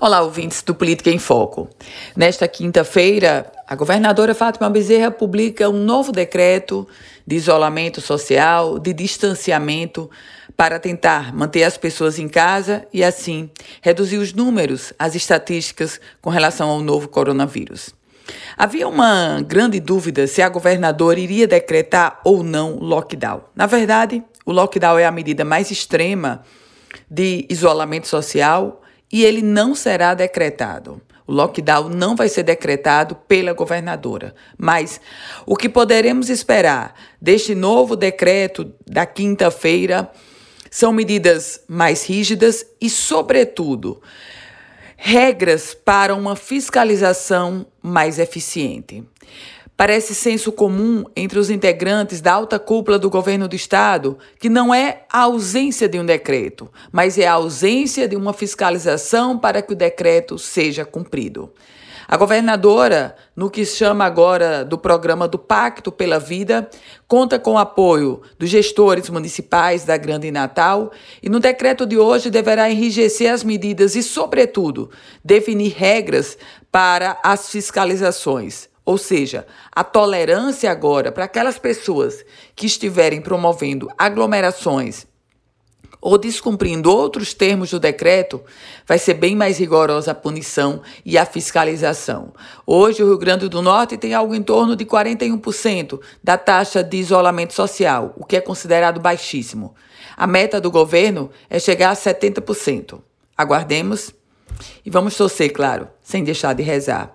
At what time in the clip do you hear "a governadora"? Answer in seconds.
3.66-4.32, 20.40-21.18, 62.08-63.14